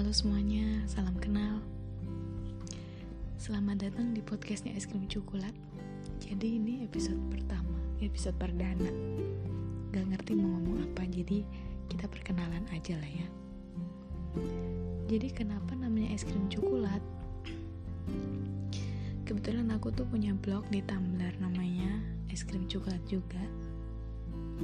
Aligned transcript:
Halo 0.00 0.16
semuanya, 0.16 0.64
salam 0.88 1.12
kenal. 1.20 1.60
Selamat 3.36 3.84
datang 3.84 4.16
di 4.16 4.24
podcastnya 4.24 4.72
Es 4.72 4.88
Krim 4.88 5.04
Coklat. 5.04 5.52
Jadi 6.24 6.56
ini 6.56 6.88
episode 6.88 7.20
pertama, 7.28 7.76
episode 8.00 8.32
perdana. 8.40 8.88
Gak 9.92 10.08
ngerti 10.08 10.40
mau 10.40 10.56
ngomong 10.56 10.88
apa, 10.88 11.04
jadi 11.04 11.44
kita 11.92 12.08
perkenalan 12.08 12.64
aja 12.72 12.96
lah 12.96 13.12
ya. 13.12 13.28
Jadi 15.04 15.36
kenapa 15.36 15.76
namanya 15.76 16.16
es 16.16 16.24
krim 16.24 16.48
coklat? 16.48 17.04
Kebetulan 19.28 19.68
aku 19.68 19.92
tuh 19.92 20.08
punya 20.08 20.32
blog 20.32 20.64
di 20.72 20.80
Tumblr 20.80 21.36
namanya 21.44 22.00
es 22.32 22.40
krim 22.40 22.64
coklat 22.64 23.04
juga. 23.04 23.44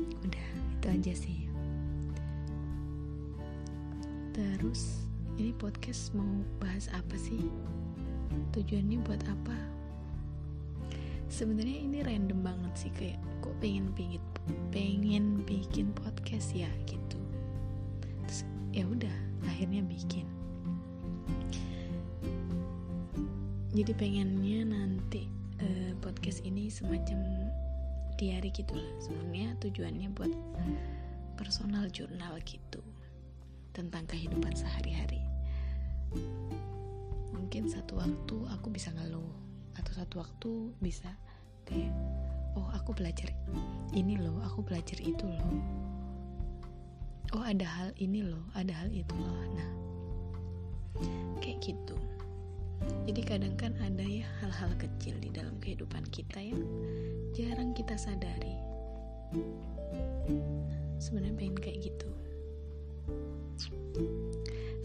Udah, 0.00 0.48
itu 0.80 0.86
aja 0.88 1.12
sih. 1.12 1.44
Terus 4.32 5.05
ini 5.36 5.52
podcast 5.52 6.16
mau 6.16 6.24
bahas 6.56 6.88
apa 6.96 7.12
sih? 7.20 7.36
Tujuannya 8.56 9.04
buat 9.04 9.20
apa? 9.28 9.56
Sebenarnya 11.28 11.84
ini 11.84 11.98
random 12.00 12.40
banget 12.40 12.72
sih 12.72 12.92
kayak 12.96 13.20
kok 13.44 13.52
pengen 13.60 13.92
pingin 13.92 14.22
pengen 14.72 15.44
bikin 15.44 15.92
podcast 15.92 16.56
ya 16.56 16.70
gitu. 16.88 17.20
Terus 18.24 18.48
ya 18.72 18.88
udah 18.88 19.12
akhirnya 19.44 19.84
bikin. 19.84 20.24
Jadi 23.76 23.92
pengennya 23.92 24.72
nanti 24.72 25.28
uh, 25.60 25.92
podcast 26.00 26.40
ini 26.48 26.72
semacam 26.72 27.52
diary 28.16 28.48
gitu 28.56 28.72
lah. 28.72 28.88
Sebenarnya 29.04 29.52
tujuannya 29.60 30.08
buat 30.16 30.32
personal 31.36 31.92
jurnal 31.92 32.40
gitu 32.48 32.80
tentang 33.76 34.08
kehidupan 34.08 34.56
sehari-hari. 34.56 35.25
Mungkin 37.34 37.70
satu 37.70 37.98
waktu 37.98 38.36
aku 38.52 38.68
bisa 38.70 38.92
ngeluh 38.94 39.32
atau 39.76 39.92
satu 39.92 40.20
waktu 40.22 40.50
bisa 40.80 41.10
kayak 41.66 41.92
oh 42.56 42.68
aku 42.72 42.96
belajar 42.96 43.28
ini 43.92 44.16
loh, 44.16 44.40
aku 44.42 44.64
belajar 44.64 44.96
itu 45.02 45.26
loh. 45.26 45.52
Oh 47.34 47.42
ada 47.42 47.66
hal 47.66 47.90
ini 47.98 48.22
loh, 48.22 48.42
ada 48.54 48.72
hal 48.72 48.88
itu 48.94 49.12
loh. 49.18 49.38
Nah, 49.52 49.70
kayak 51.42 51.58
gitu. 51.60 51.98
Jadi 53.06 53.20
kadang 53.22 53.54
kan 53.58 53.72
ada 53.82 54.02
ya 54.02 54.26
hal-hal 54.42 54.70
kecil 54.78 55.16
di 55.18 55.30
dalam 55.32 55.56
kehidupan 55.58 56.06
kita 56.10 56.38
yang 56.38 56.62
jarang 57.34 57.74
kita 57.74 57.94
sadari. 57.98 58.56
Sebenarnya 61.02 61.34
pengen 61.38 61.58
kayak 61.58 61.78
gitu. 61.92 62.10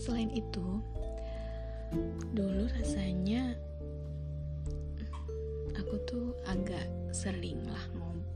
Selain 0.01 0.31
itu, 0.33 0.81
dulu 2.31 2.67
rasanya 2.71 3.55
aku 5.75 5.95
tuh 6.07 6.31
agak 6.47 6.87
sering 7.11 7.59
lah 7.67 7.83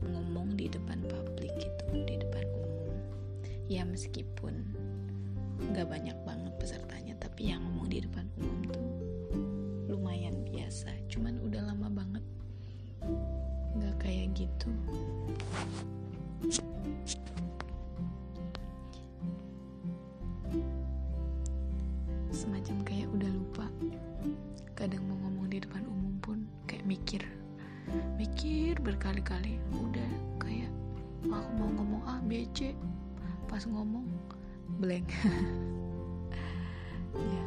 ngomong 0.04 0.52
di 0.60 0.68
depan 0.68 1.00
publik 1.08 1.52
gitu, 1.56 1.84
di 2.04 2.20
depan 2.20 2.44
umum. 2.52 2.96
Ya 3.66 3.82
meskipun 3.88 4.60
nggak 5.72 5.88
banyak 5.88 6.16
banget 6.28 6.52
pesertanya, 6.60 7.16
tapi 7.16 7.48
yang 7.48 7.64
ngomong 7.64 7.88
di 7.88 8.04
depan 8.04 8.28
umum 8.36 8.60
tuh 8.68 8.86
lumayan 9.88 10.36
biasa. 10.44 10.92
Cuman 11.08 11.40
udah 11.40 11.72
lama 11.72 11.88
berkali-kali. 28.96 29.60
Udah 29.76 30.08
kayak 30.40 30.72
aku 31.28 31.50
mau 31.52 31.68
ngomong 31.68 32.02
A 32.08 32.16
B 32.24 32.48
pas 33.44 33.60
ngomong 33.68 34.08
blank. 34.80 35.12
Ya. 37.16 37.44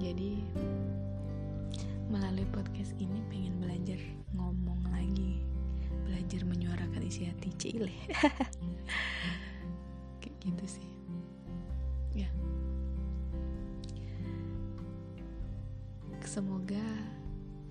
Jadi 0.00 0.40
melalui 2.08 2.48
podcast 2.56 2.96
ini 2.96 3.20
pengen 3.28 3.60
belajar 3.60 4.00
ngomong 4.32 4.80
lagi. 4.88 5.44
Belajar 6.08 6.40
menyuarakan 6.48 7.04
isi 7.04 7.28
hati 7.28 7.52
cile. 7.60 7.92
Kayak 10.24 10.36
gitu 10.40 10.80
sih. 10.80 10.88
Ya. 12.16 12.32
Semoga 16.24 16.80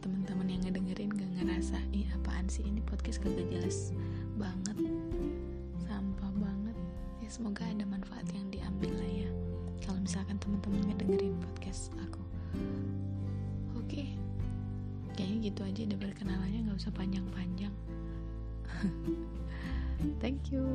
teman-teman 0.01 0.49
yang 0.49 0.61
ngedengerin 0.65 1.13
gak 1.13 1.31
ngerasa 1.37 1.77
ih 1.93 2.09
apaan 2.17 2.49
sih 2.49 2.65
ini 2.65 2.81
podcast 2.81 3.21
kagak 3.21 3.45
jelas 3.53 3.93
banget 4.35 4.77
sampah 5.85 6.31
banget. 6.41 6.77
Ya 7.21 7.29
semoga 7.29 7.61
ada 7.61 7.85
manfaat 7.85 8.25
yang 8.33 8.49
diambil 8.49 8.89
lah 8.97 9.11
ya. 9.13 9.29
Kalau 9.85 10.01
misalkan 10.01 10.41
teman-teman 10.41 10.81
ngedengerin 10.89 11.37
podcast 11.37 11.93
aku. 12.01 12.23
Oke. 13.77 14.17
Kayaknya 15.13 15.37
gitu 15.53 15.61
aja 15.61 15.81
udah 15.93 15.99
perkenalannya 16.01 16.59
nggak 16.65 16.79
usah 16.81 16.93
panjang-panjang. 16.97 17.73
Thank 20.21 20.49
you 20.49 20.65